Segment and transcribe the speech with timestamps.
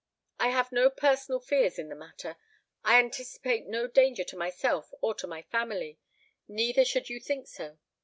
[0.39, 2.35] I have no personal fears in the matter;
[2.83, 5.99] I anticipate no danger to myself or to my family;
[6.47, 7.77] neither should you think so.